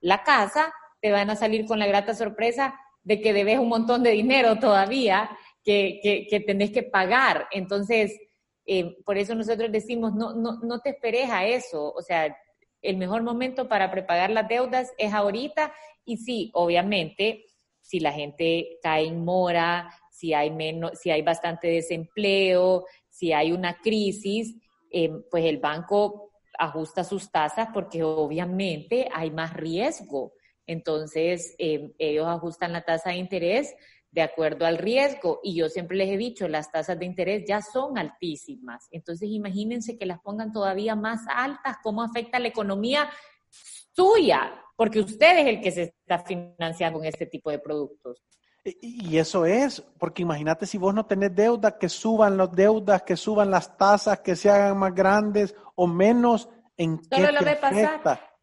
[0.02, 4.04] la casa te van a salir con la grata sorpresa de que debes un montón
[4.04, 5.30] de dinero todavía
[5.64, 7.48] que, que, tenés que pagar.
[7.52, 8.18] Entonces,
[8.66, 11.92] eh, por eso nosotros decimos, no, no, no te esperes a eso.
[11.94, 12.36] O sea,
[12.82, 15.74] el mejor momento para prepagar las deudas es ahorita.
[16.06, 17.46] Y sí, obviamente,
[17.82, 23.52] si la gente cae en mora, si hay, menos, si hay bastante desempleo, si hay
[23.52, 24.56] una crisis,
[24.92, 30.34] eh, pues el banco ajusta sus tasas porque obviamente hay más riesgo.
[30.68, 33.76] Entonces, eh, ellos ajustan la tasa de interés
[34.16, 35.42] de acuerdo al riesgo.
[35.44, 38.88] Y yo siempre les he dicho, las tasas de interés ya son altísimas.
[38.92, 43.10] Entonces, imagínense que las pongan todavía más altas, cómo afecta la economía
[43.92, 48.24] suya, porque usted es el que se está financiando con este tipo de productos.
[48.82, 53.16] Y eso es, porque imagínate si vos no tenés deuda, que suban las deudas, que
[53.16, 58.35] suban las tasas, que se hagan más grandes o menos, ¿en Solo lo ve pasar.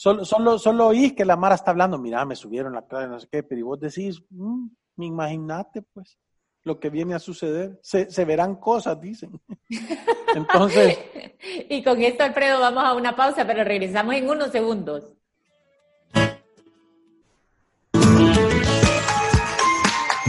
[0.00, 3.20] Solo, solo, solo oís que la Mara está hablando, mira, me subieron la clave, no
[3.20, 4.68] sé qué, pero vos decís, mm,
[5.04, 6.18] Imagínate, pues,
[6.62, 7.78] lo que viene a suceder.
[7.82, 9.38] Se, se verán cosas, dicen.
[10.34, 10.98] Entonces.
[11.68, 15.12] y con esto, Alfredo, vamos a una pausa, pero regresamos en unos segundos.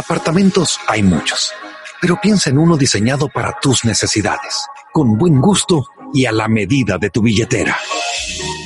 [0.00, 1.52] Apartamentos hay muchos,
[2.00, 5.84] pero piensa en uno diseñado para tus necesidades, con buen gusto
[6.14, 7.76] y a la medida de tu billetera.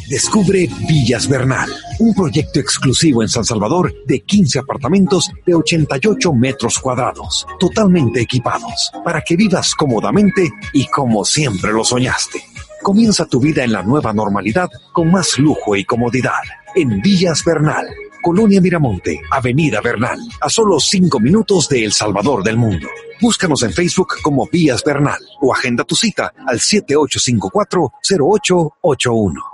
[0.09, 1.69] Descubre Villas Bernal,
[1.99, 8.93] un proyecto exclusivo en San Salvador de 15 apartamentos de 88 metros cuadrados, totalmente equipados,
[9.05, 12.45] para que vivas cómodamente y como siempre lo soñaste.
[12.81, 16.43] Comienza tu vida en la nueva normalidad con más lujo y comodidad.
[16.77, 17.89] En Villas Bernal,
[18.25, 22.89] Colonia Miramonte, Avenida Bernal, a solo cinco minutos de El Salvador del Mundo.
[23.21, 29.54] Búscanos en Facebook como Vías Bernal o agenda tu cita al 7854-0881.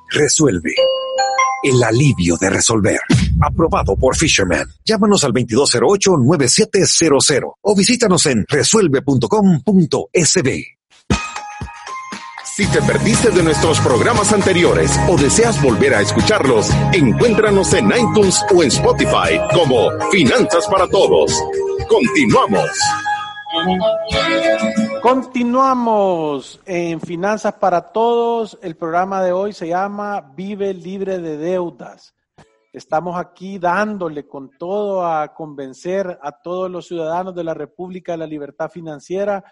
[0.13, 0.75] Resuelve.
[1.63, 2.99] El alivio de resolver.
[3.41, 4.67] Aprobado por Fisherman.
[4.83, 10.65] Llámanos al 2208-9700 o visítanos en resuelve.com.sb.
[12.43, 18.43] Si te perdiste de nuestros programas anteriores o deseas volver a escucharlos, encuéntranos en iTunes
[18.53, 21.41] o en Spotify como Finanzas para Todos.
[21.87, 22.69] Continuamos.
[25.01, 28.59] Continuamos en Finanzas para Todos.
[28.61, 32.13] El programa de hoy se llama Vive libre de deudas.
[32.71, 38.19] Estamos aquí dándole con todo a convencer a todos los ciudadanos de la República de
[38.19, 39.43] la Libertad Financiera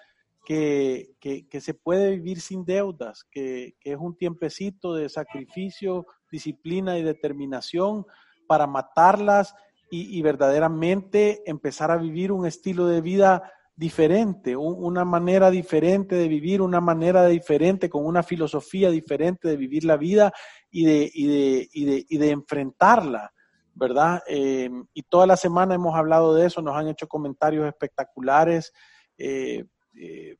[0.46, 7.00] que, que, se puede vivir sin deudas, que, que es un tiempecito de sacrificio, disciplina
[7.00, 8.06] y determinación
[8.48, 9.56] para matarlas
[9.90, 16.28] y, y verdaderamente empezar a vivir un estilo de vida diferente, una manera diferente de
[16.28, 20.34] vivir, una manera diferente, con una filosofía diferente de vivir la vida
[20.70, 23.32] y de, y de, y de, y de enfrentarla,
[23.74, 24.22] ¿verdad?
[24.28, 28.74] Eh, y toda la semana hemos hablado de eso, nos han hecho comentarios espectaculares.
[29.18, 29.64] Eh,
[29.96, 30.36] eh,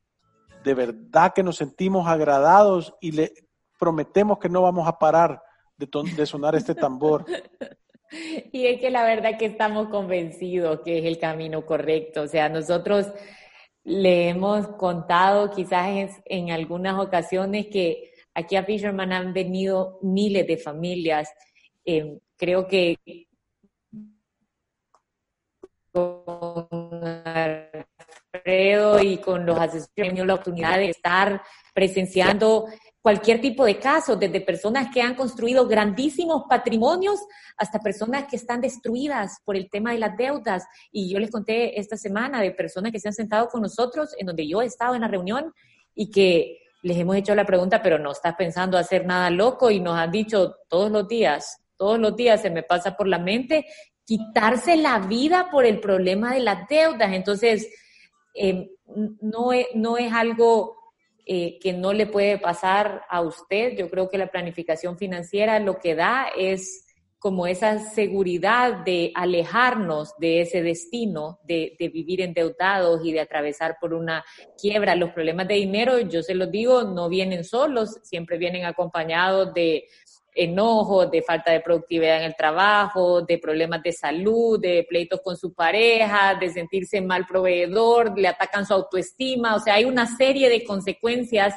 [0.62, 3.32] de verdad que nos sentimos agradados y le
[3.78, 5.42] prometemos que no vamos a parar
[5.78, 7.24] de sonar este tambor.
[8.52, 12.22] Y es que la verdad que estamos convencidos que es el camino correcto.
[12.22, 13.06] O sea, nosotros
[13.84, 20.56] le hemos contado quizás en, algunas ocasiones que aquí a Fisherman han venido miles de
[20.56, 21.32] familias.
[21.84, 22.96] Eh, creo que
[25.92, 26.68] con
[27.24, 31.42] Alfredo y con los asesores he tenido la oportunidad de estar
[31.74, 32.66] presenciando
[33.02, 37.20] cualquier tipo de caso, desde personas que han construido grandísimos patrimonios
[37.56, 40.64] hasta personas que están destruidas por el tema de las deudas.
[40.92, 44.26] Y yo les conté esta semana de personas que se han sentado con nosotros, en
[44.26, 45.52] donde yo he estado en la reunión
[45.94, 49.80] y que les hemos hecho la pregunta, pero no estás pensando hacer nada loco y
[49.80, 53.66] nos han dicho todos los días, todos los días se me pasa por la mente
[54.04, 57.12] quitarse la vida por el problema de las deudas.
[57.12, 57.72] Entonces,
[58.34, 58.70] eh,
[59.20, 60.79] no, no es algo
[61.32, 63.76] eh, que no le puede pasar a usted.
[63.78, 66.84] Yo creo que la planificación financiera lo que da es
[67.20, 73.76] como esa seguridad de alejarnos de ese destino, de, de, vivir endeudados y de atravesar
[73.80, 74.24] por una
[74.60, 74.96] quiebra.
[74.96, 79.84] Los problemas de dinero, yo se los digo, no vienen solos, siempre vienen acompañados de
[80.34, 85.36] enojo, de falta de productividad en el trabajo, de problemas de salud, de pleitos con
[85.36, 90.48] su pareja, de sentirse mal proveedor, le atacan su autoestima, o sea, hay una serie
[90.48, 91.54] de consecuencias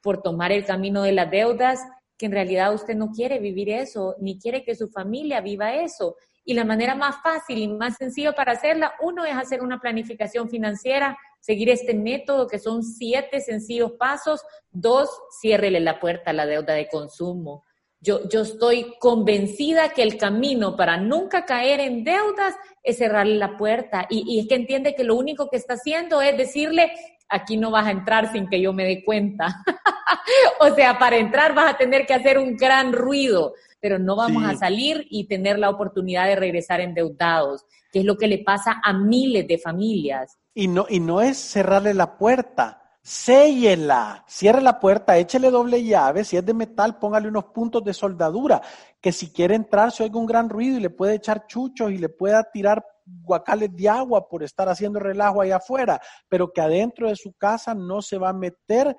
[0.00, 1.80] por tomar el camino de las deudas
[2.18, 6.16] que en realidad usted no quiere vivir eso, ni quiere que su familia viva eso.
[6.44, 10.48] Y la manera más fácil y más sencilla para hacerla, uno es hacer una planificación
[10.50, 14.42] financiera, seguir este método que son siete sencillos pasos.
[14.70, 15.08] Dos,
[15.40, 17.64] ciérrele la puerta a la deuda de consumo.
[18.00, 23.56] Yo, yo estoy convencida que el camino para nunca caer en deudas es cerrarle la
[23.56, 24.06] puerta.
[24.08, 26.92] Y, y es que entiende que lo único que está haciendo es decirle,
[27.28, 29.62] aquí no vas a entrar sin que yo me dé cuenta.
[30.60, 34.44] o sea, para entrar vas a tener que hacer un gran ruido pero no vamos
[34.44, 38.80] a salir y tener la oportunidad de regresar endeudados, que es lo que le pasa
[38.82, 40.38] a miles de familias.
[40.54, 46.24] Y no, y no es cerrarle la puerta, séllela, cierre la puerta, échele doble llave,
[46.24, 48.60] si es de metal, póngale unos puntos de soldadura,
[49.00, 51.96] que si quiere entrar se oiga un gran ruido y le puede echar chuchos y
[51.96, 57.08] le pueda tirar guacales de agua por estar haciendo relajo allá afuera, pero que adentro
[57.08, 58.94] de su casa no se va a meter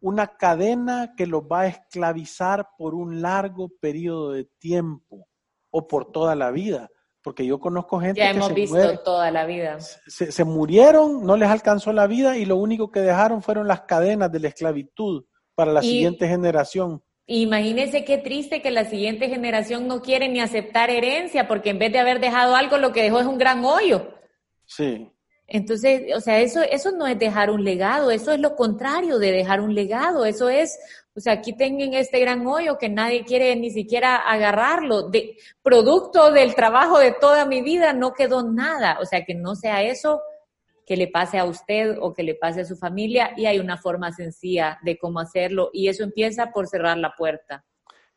[0.00, 5.28] una cadena que los va a esclavizar por un largo periodo de tiempo
[5.70, 6.90] o por toda la vida.
[7.24, 9.80] Porque yo conozco gente ya hemos visto toda la vida.
[9.80, 13.80] Se, se, murieron, no les alcanzó la vida y lo único que dejaron fueron las
[13.80, 17.02] cadenas de la esclavitud para la siguiente generación.
[17.26, 21.90] Imagínense qué triste que la siguiente generación no quiere ni aceptar herencia porque en vez
[21.92, 24.14] de haber dejado algo, lo que dejó es un gran hoyo.
[24.66, 25.10] Sí.
[25.46, 29.30] Entonces, o sea, eso, eso no es dejar un legado, eso es lo contrario de
[29.30, 30.78] dejar un legado, eso es,
[31.14, 35.10] o sea, aquí tengan este gran hoyo que nadie quiere ni siquiera agarrarlo,
[35.62, 39.82] producto del trabajo de toda mi vida no quedó nada, o sea, que no sea
[39.82, 40.22] eso
[40.86, 43.76] que le pase a usted o que le pase a su familia y hay una
[43.76, 47.64] forma sencilla de cómo hacerlo y eso empieza por cerrar la puerta.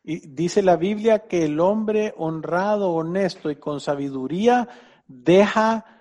[0.02, 4.68] Y dice la Biblia que el hombre honrado, honesto y con sabiduría
[5.06, 5.97] deja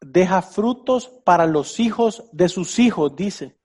[0.00, 3.56] deja frutos para los hijos de sus hijos, dice.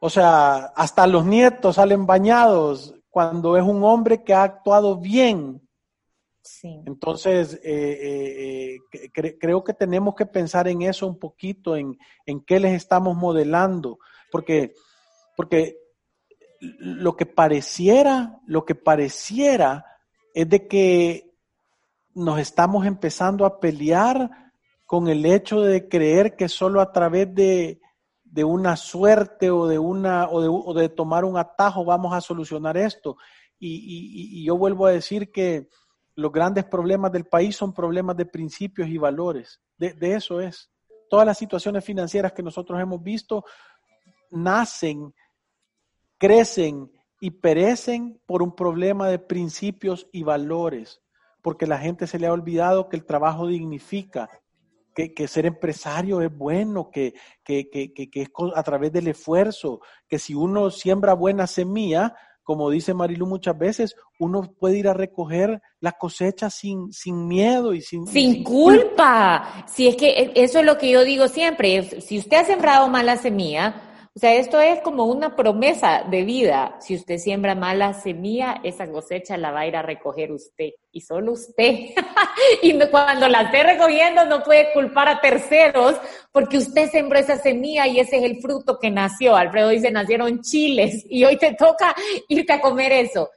[0.00, 5.60] O sea, hasta los nietos salen bañados cuando es un hombre que ha actuado bien.
[6.62, 11.96] Entonces, eh, eh, eh, creo que tenemos que pensar en eso un poquito, en,
[12.26, 14.00] en qué les estamos modelando,
[14.32, 14.74] porque,
[15.36, 15.76] porque
[16.60, 19.86] lo que pareciera, lo que pareciera
[20.34, 21.32] es de que
[22.14, 24.41] nos estamos empezando a pelear
[24.92, 27.80] con el hecho de creer que solo a través de,
[28.44, 33.16] una suerte o de, una, o de, tomar un atajo vamos a solucionar esto.
[33.58, 35.70] Y, yo vuelvo a decir que
[36.14, 39.62] los grandes problemas del país son problemas de principios y valores.
[39.78, 40.70] De, de eso es.
[41.08, 43.46] Todas las situaciones financieras que nosotros hemos visto
[44.30, 45.14] nacen,
[46.18, 51.00] crecen y perecen por un problema de principios y valores,
[51.40, 54.28] porque la gente se le ha olvidado que el trabajo dignifica,
[54.94, 57.14] que, ser empresario es bueno, que,
[57.44, 57.68] que,
[58.12, 63.56] es a través del esfuerzo, que si uno siembra buena semilla, como dice Marilu muchas
[63.56, 68.06] veces, uno puede ir a recoger la cosecha sin, sin miedo y sin...
[68.06, 69.64] Sin, culpa.
[69.66, 72.88] Si es que e, eso es lo que yo digo siempre, si usted ha sembrado
[72.88, 76.76] mala semilla, o sea, esto es como una promesa de vida.
[76.80, 81.00] Si usted siembra mala semilla, esa cosecha la va a ir a recoger usted y
[81.00, 81.78] solo usted.
[82.62, 85.96] y cuando la esté recogiendo no puede culpar a terceros
[86.30, 89.34] porque usted sembró esa semilla y ese es el fruto que nació.
[89.34, 91.94] Alfredo dice, nacieron chiles y hoy te toca
[92.28, 93.30] irte a comer eso.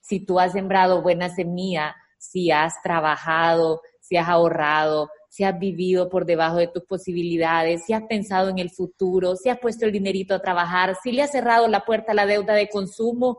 [0.00, 6.10] Si tú has sembrado buena semilla, si has trabajado, si has ahorrado, si has vivido
[6.10, 9.92] por debajo de tus posibilidades, si has pensado en el futuro, si has puesto el
[9.92, 13.38] dinerito a trabajar, si le has cerrado la puerta a la deuda de consumo,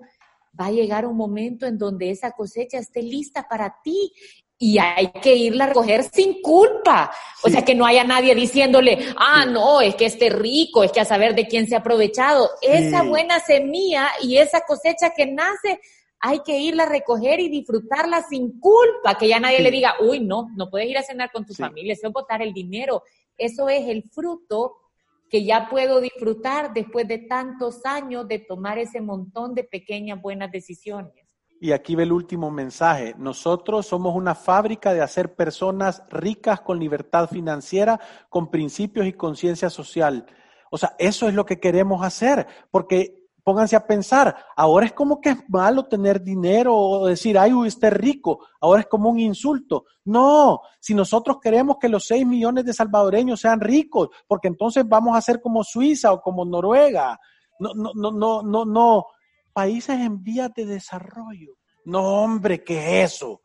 [0.60, 4.12] va a llegar un momento en donde esa cosecha esté lista para ti
[4.58, 7.12] y hay que irla a recoger sin culpa.
[7.44, 11.02] O sea, que no haya nadie diciéndole, ah, no, es que esté rico, es que
[11.02, 12.50] a saber de quién se ha aprovechado.
[12.64, 15.80] Esa buena semilla y esa cosecha que nace
[16.26, 20.22] hay que irla a recoger y disfrutarla sin culpa, que ya nadie le diga, uy,
[20.22, 23.04] no, no puedes ir a cenar con tu familia, eso es botar el dinero.
[23.38, 24.78] Eso es el fruto
[25.30, 30.50] que ya puedo disfrutar después de tantos años de tomar ese montón de pequeñas buenas
[30.50, 31.12] decisiones.
[31.60, 33.16] Y aquí ve el último mensaje.
[33.18, 38.00] Nosotros somos una fábrica de hacer personas ricas con libertad financiera,
[38.30, 40.26] con principios y conciencia social.
[40.72, 45.20] O sea, eso es lo que queremos hacer, porque pónganse a pensar, ahora es como
[45.20, 49.86] que es malo tener dinero o decir, ay, usted rico, ahora es como un insulto.
[50.06, 55.18] No, si nosotros queremos que los 6 millones de salvadoreños sean ricos, porque entonces vamos
[55.18, 57.20] a ser como Suiza o como Noruega.
[57.60, 59.06] No, no, no, no, no, no.
[59.52, 61.58] Países en vías de desarrollo.
[61.86, 63.42] No, hombre, ¿qué es eso?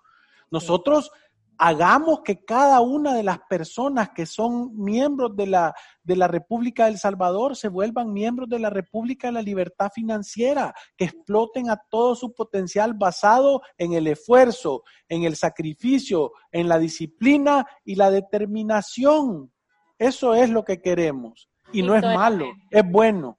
[0.51, 1.11] Nosotros
[1.59, 6.87] hagamos que cada una de las personas que son miembros de la, de la República
[6.87, 11.81] del Salvador se vuelvan miembros de la República de la Libertad Financiera, que exploten a
[11.91, 18.11] todo su potencial basado en el esfuerzo, en el sacrificio, en la disciplina y la
[18.11, 19.53] determinación.
[19.99, 21.49] Eso es lo que queremos.
[21.73, 23.39] Y, no es malo, es bueno.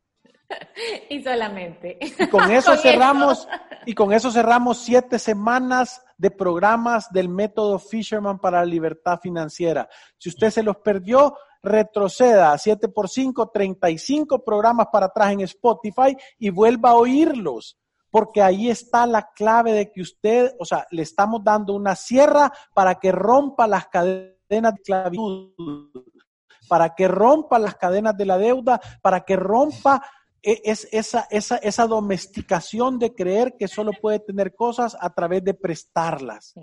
[1.10, 1.98] y solamente.
[2.02, 3.48] Y con eso cerramos,
[3.86, 9.88] y con eso cerramos siete semanas de programas del método Fisherman para la libertad financiera.
[10.18, 15.42] Si usted se los perdió, retroceda a 7 por 5, 35 programas para atrás en
[15.42, 17.78] Spotify y vuelva a oírlos.
[18.12, 22.52] Porque ahí está la clave de que usted, o sea, le estamos dando una sierra
[22.74, 25.52] para que rompa las cadenas de esclavitud,
[26.68, 30.02] para que rompa las cadenas de la deuda, para que rompa
[30.42, 35.54] es esa, esa, esa domesticación de creer que solo puede tener cosas a través de
[35.54, 36.54] prestarlas.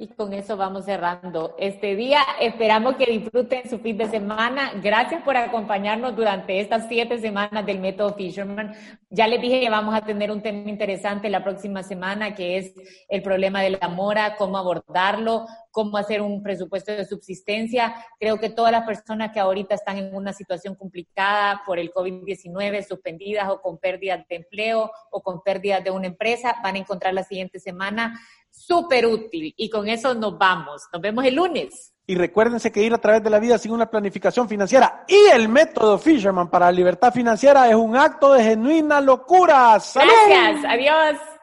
[0.00, 2.20] Y con eso vamos cerrando este día.
[2.40, 4.70] Esperamos que disfruten su fin de semana.
[4.80, 8.76] Gracias por acompañarnos durante estas siete semanas del método Fisherman.
[9.10, 12.74] Ya les dije que vamos a tener un tema interesante la próxima semana, que es
[13.08, 17.92] el problema de la mora, cómo abordarlo, cómo hacer un presupuesto de subsistencia.
[18.20, 22.86] Creo que todas las personas que ahorita están en una situación complicada por el COVID-19,
[22.86, 27.14] suspendidas o con pérdidas de empleo o con pérdidas de una empresa, van a encontrar
[27.14, 28.16] la siguiente semana
[28.50, 29.54] súper útil.
[29.56, 30.86] Y con eso nos vamos.
[30.92, 31.92] Nos vemos el lunes.
[32.06, 35.48] Y recuérdense que ir a través de la vida sin una planificación financiera y el
[35.48, 39.78] método Fisherman para la libertad financiera es un acto de genuina locura.
[39.94, 40.64] Gracias.
[40.64, 41.37] Adiós.